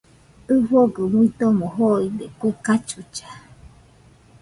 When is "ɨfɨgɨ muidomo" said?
0.55-1.65